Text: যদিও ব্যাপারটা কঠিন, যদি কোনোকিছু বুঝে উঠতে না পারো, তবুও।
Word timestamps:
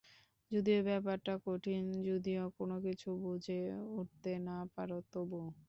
যদিও 0.51 0.79
ব্যাপারটা 0.83 1.33
কঠিন, 1.45 1.81
যদি 2.09 2.31
কোনোকিছু 2.57 3.09
বুঝে 3.23 3.59
উঠতে 3.99 4.31
না 4.47 4.57
পারো, 4.75 4.97
তবুও। 5.11 5.47